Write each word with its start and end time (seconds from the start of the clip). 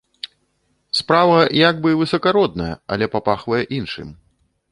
Справа 0.99 1.35
як 1.57 1.75
бы 1.83 1.87
і 1.93 1.99
высакародная, 2.01 2.71
але 2.97 3.05
папахвае 3.17 3.63
іншым. 3.81 4.07